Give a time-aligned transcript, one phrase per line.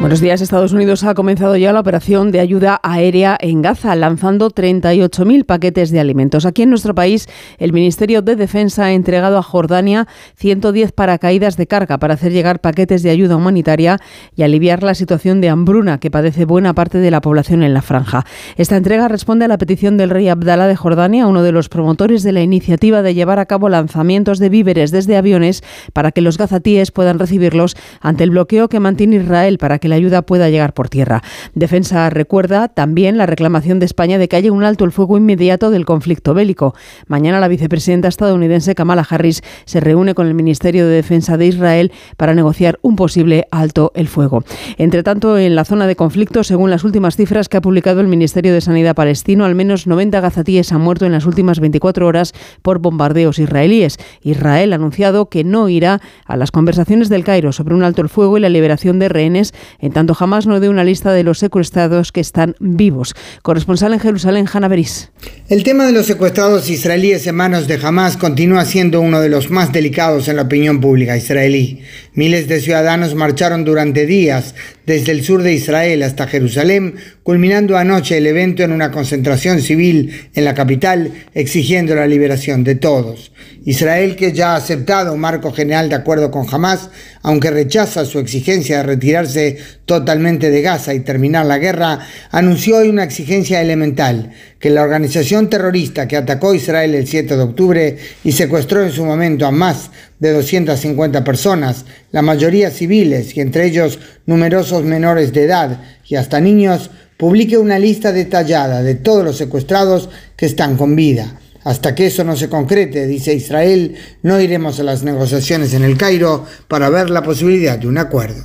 [0.00, 0.40] Buenos días.
[0.40, 5.90] Estados Unidos ha comenzado ya la operación de ayuda aérea en Gaza, lanzando 38.000 paquetes
[5.90, 6.46] de alimentos.
[6.46, 7.28] Aquí en nuestro país,
[7.58, 12.62] el Ministerio de Defensa ha entregado a Jordania 110 paracaídas de carga para hacer llegar
[12.62, 13.98] paquetes de ayuda humanitaria
[14.34, 17.82] y aliviar la situación de hambruna que padece buena parte de la población en la
[17.82, 18.24] franja.
[18.56, 22.22] Esta entrega responde a la petición del rey Abdalá de Jordania, uno de los promotores
[22.22, 25.62] de la iniciativa de llevar a cabo lanzamientos de víveres desde aviones
[25.92, 29.96] para que los gazatíes puedan recibirlos ante el bloqueo que mantiene Israel para que la
[29.96, 31.22] ayuda pueda llegar por tierra.
[31.54, 35.70] Defensa recuerda también la reclamación de España de que haya un alto el fuego inmediato
[35.70, 36.74] del conflicto bélico.
[37.06, 41.92] Mañana la vicepresidenta estadounidense Kamala Harris se reúne con el Ministerio de Defensa de Israel
[42.16, 44.44] para negociar un posible alto el fuego.
[44.78, 48.06] Entre tanto, en la zona de conflicto, según las últimas cifras que ha publicado el
[48.06, 52.32] Ministerio de Sanidad palestino, al menos 90 gazatíes han muerto en las últimas 24 horas
[52.62, 53.98] por bombardeos israelíes.
[54.22, 58.08] Israel ha anunciado que no irá a las conversaciones del Cairo sobre un alto el
[58.08, 61.38] fuego y la liberación de rehenes en tanto jamás no dé una lista de los
[61.38, 63.14] secuestrados que están vivos.
[63.42, 65.10] Corresponsal en Jerusalén, Hanna Beris.
[65.48, 69.50] El tema de los secuestrados israelíes en manos de Hamas continúa siendo uno de los
[69.50, 71.82] más delicados en la opinión pública israelí.
[72.14, 74.54] Miles de ciudadanos marcharon durante días
[74.90, 80.30] desde el sur de Israel hasta Jerusalén, culminando anoche el evento en una concentración civil
[80.34, 83.30] en la capital, exigiendo la liberación de todos.
[83.64, 86.90] Israel, que ya ha aceptado un marco general de acuerdo con Hamas,
[87.22, 89.58] aunque rechaza su exigencia de retirarse
[89.90, 91.98] totalmente de Gaza y terminar la guerra,
[92.30, 97.42] anunció hoy una exigencia elemental, que la organización terrorista que atacó Israel el 7 de
[97.42, 103.40] octubre y secuestró en su momento a más de 250 personas, la mayoría civiles y
[103.40, 109.24] entre ellos numerosos menores de edad y hasta niños, publique una lista detallada de todos
[109.24, 111.40] los secuestrados que están con vida.
[111.64, 115.96] Hasta que eso no se concrete, dice Israel, no iremos a las negociaciones en el
[115.96, 118.44] Cairo para ver la posibilidad de un acuerdo.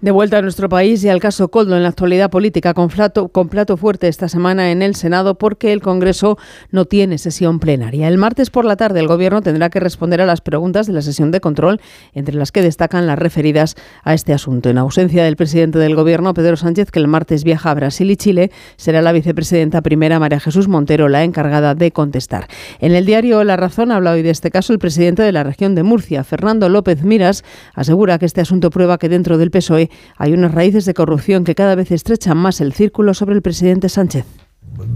[0.00, 3.26] De vuelta a nuestro país y al caso Coldo en la actualidad política con plato,
[3.30, 6.38] con plato fuerte esta semana en el Senado porque el Congreso
[6.70, 8.06] no tiene sesión plenaria.
[8.06, 11.02] El martes por la tarde el Gobierno tendrá que responder a las preguntas de la
[11.02, 11.80] sesión de control,
[12.14, 14.70] entre las que destacan las referidas a este asunto.
[14.70, 18.16] En ausencia del presidente del Gobierno, Pedro Sánchez, que el martes viaja a Brasil y
[18.16, 22.46] Chile, será la vicepresidenta primera María Jesús Montero la encargada de contestar.
[22.78, 25.74] En el diario La Razón habla hoy de este caso el presidente de la región
[25.74, 27.42] de Murcia, Fernando López Miras,
[27.74, 31.54] asegura que este asunto prueba que dentro del PSOE hay unas raíces de corrupción que
[31.54, 34.24] cada vez estrechan más el círculo sobre el presidente Sánchez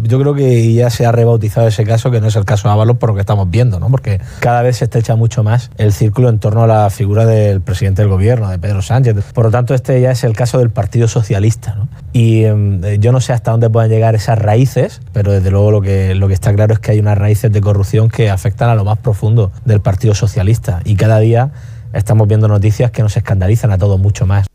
[0.03, 2.75] yo creo que ya se ha rebautizado ese caso, que no es el caso de
[2.75, 3.89] Ábalos por lo que estamos viendo, ¿no?
[3.89, 7.61] porque cada vez se estrecha mucho más el círculo en torno a la figura del
[7.61, 9.17] presidente del gobierno, de Pedro Sánchez.
[9.33, 11.75] Por lo tanto, este ya es el caso del Partido Socialista.
[11.75, 11.89] ¿no?
[12.13, 15.83] Y em, yo no sé hasta dónde pueden llegar esas raíces, pero desde luego lo
[15.83, 18.99] que está claro es que hay unas raíces de corrupción que afectan a lo más
[18.99, 20.81] profundo del Partido Socialista.
[20.85, 21.53] Y cada día
[21.93, 24.47] estamos viendo noticias que nos escandalizan a todos mucho más.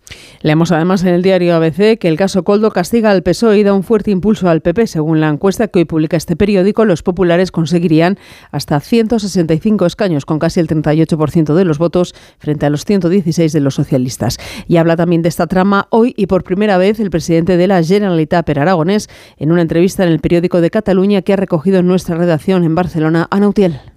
[0.47, 3.73] Leemos además en el diario ABC que el caso Coldo castiga al PSOE y da
[3.73, 4.87] un fuerte impulso al PP.
[4.87, 8.17] Según la encuesta que hoy publica este periódico, los populares conseguirían
[8.51, 13.59] hasta 165 escaños, con casi el 38% de los votos, frente a los 116 de
[13.59, 14.37] los socialistas.
[14.69, 17.83] Y habla también de esta trama hoy y por primera vez el presidente de la
[17.83, 21.87] Generalitat per Aragonés en una entrevista en el periódico de Cataluña que ha recogido en
[21.87, 23.96] nuestra redacción en Barcelona, Anautiel.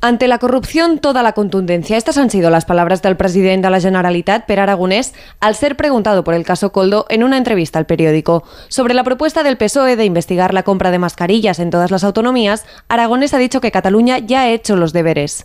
[0.00, 1.96] Ante la corrupción, toda la contundencia.
[1.96, 6.22] Estas han sido las palabras del presidente de la Generalitat, Per Aragonés, al ser preguntado
[6.22, 8.44] por el caso Coldo en una entrevista al periódico.
[8.68, 12.64] Sobre la propuesta del PSOE de investigar la compra de mascarillas en todas las autonomías,
[12.88, 15.44] Aragonés ha dicho que Cataluña ya ha hecho los deberes.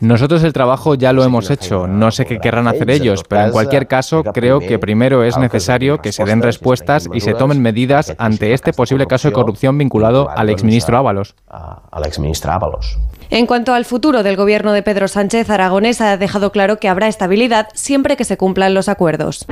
[0.00, 1.86] Nosotros el trabajo ya lo hemos hecho.
[1.86, 5.98] No sé qué querrán hacer ellos, pero en cualquier caso creo que primero es necesario
[5.98, 10.30] que se den respuestas y se tomen medidas ante este posible caso de corrupción vinculado
[10.30, 11.34] al exministro Ábalos.
[11.46, 12.98] Al exministro Ábalos.
[13.30, 17.08] En cuanto al futuro del gobierno de Pedro Sánchez, Aragonés ha dejado claro que habrá
[17.08, 19.46] estabilidad siempre que se cumplan los acuerdos.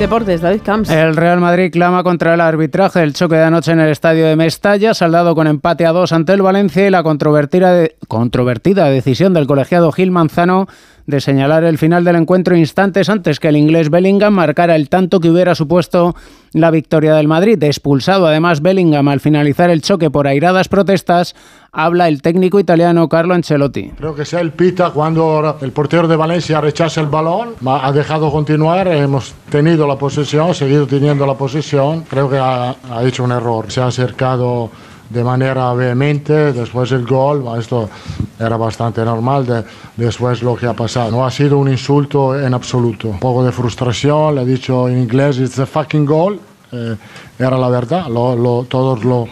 [0.00, 0.88] Deportes, David Camps.
[0.88, 4.34] El Real Madrid clama contra el arbitraje del choque de anoche en el estadio de
[4.34, 9.46] Mestalla, saldado con empate a dos ante el Valencia y la controvertida, controvertida decisión del
[9.46, 10.68] colegiado Gil Manzano
[11.06, 15.20] de señalar el final del encuentro instantes antes que el inglés Bellingham marcara el tanto
[15.20, 16.14] que hubiera supuesto
[16.52, 17.62] la victoria del Madrid.
[17.62, 21.34] Expulsado además Bellingham al finalizar el choque por airadas protestas,
[21.72, 23.90] habla el técnico italiano Carlo Ancelotti.
[23.96, 28.30] Creo que sea el pita cuando el portero de Valencia rechaza el balón, ha dejado
[28.30, 33.32] continuar, hemos tenido la posesión, seguido teniendo la posesión, creo que ha, ha hecho un
[33.32, 34.70] error, se ha acercado
[35.10, 37.44] de manera vehemente después del gol.
[37.58, 37.90] Esto
[38.38, 39.64] era bastante normal de,
[39.96, 41.10] después lo que ha pasado.
[41.10, 43.08] No ha sido un insulto en absoluto.
[43.08, 46.40] Un poco de frustración, le he dicho en inglés, it's a fucking goal.
[46.72, 46.96] Eh,
[47.38, 49.26] era la verdad, lo, lo, todo lo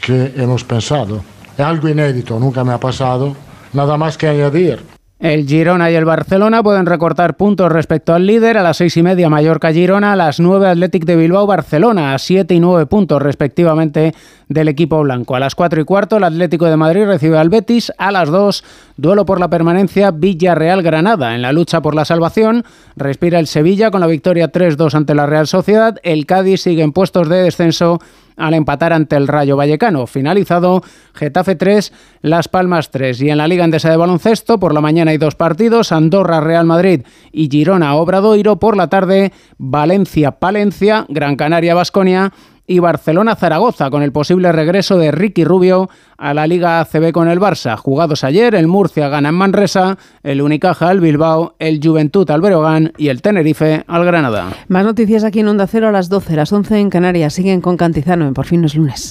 [0.00, 1.22] que hemos pensado.
[1.56, 3.34] Es algo inédito, nunca me ha pasado.
[3.72, 4.91] Nada más que añadir.
[5.22, 8.58] El Girona y el Barcelona pueden recortar puntos respecto al líder.
[8.58, 12.58] A las seis y media Mallorca-Girona, a las nueve Athletic de Bilbao-Barcelona, a siete y
[12.58, 14.16] nueve puntos respectivamente
[14.48, 15.36] del equipo blanco.
[15.36, 17.92] A las cuatro y cuarto el Atlético de Madrid recibe al Betis.
[17.98, 18.64] A las dos,
[18.96, 21.36] duelo por la permanencia Villarreal-Granada.
[21.36, 22.64] En la lucha por la salvación
[22.96, 26.00] respira el Sevilla con la victoria 3-2 ante la Real Sociedad.
[26.02, 28.00] El Cádiz sigue en puestos de descenso
[28.36, 30.06] al empatar ante el Rayo Vallecano.
[30.06, 30.82] Finalizado
[31.14, 31.92] Getafe 3,
[32.22, 33.20] Las Palmas 3.
[33.22, 36.66] Y en la Liga Endesa de Baloncesto, por la mañana hay dos partidos, Andorra Real
[36.66, 37.02] Madrid
[37.32, 38.58] y Girona Obradoiro.
[38.58, 42.32] Por la tarde, Valencia Palencia, Gran Canaria Basconia
[42.72, 47.38] y Barcelona-Zaragoza, con el posible regreso de Ricky Rubio a la Liga ACB con el
[47.38, 47.76] Barça.
[47.76, 52.92] Jugados ayer, el Murcia gana en Manresa, el Unicaja al Bilbao, el Juventud al Berogán
[52.96, 54.48] y el Tenerife al Granada.
[54.68, 57.34] Más noticias aquí en Onda Cero a las 12, las 11 en Canarias.
[57.34, 59.00] Siguen con Cantizano en Por fin es lunes.